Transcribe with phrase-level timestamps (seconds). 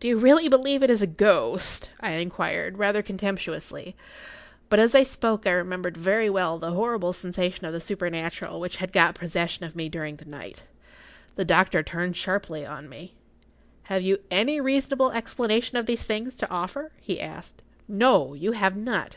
[0.00, 3.94] "Do you really believe it is a ghost?" I inquired, rather contemptuously.
[4.70, 8.60] But as I spoke I remembered very well the horrible sensation of the supernatural[Pg 51]
[8.60, 10.64] which had got possession of me during the night.
[11.36, 13.12] The doctor turned sharply on me——
[13.88, 17.62] "Have you any reasonable explanation of these things to offer?" he asked.
[17.86, 19.16] "No; you have not.